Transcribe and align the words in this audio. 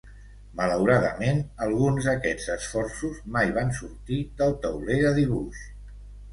Malauradament, 0.61 1.41
alguns 1.65 2.07
d'aquests 2.09 2.49
esforços 2.55 3.21
mai 3.37 3.55
van 3.61 3.71
sortir 3.83 4.21
del 4.43 4.59
tauler 4.67 5.01
de 5.07 5.17
dibuix. 5.23 5.65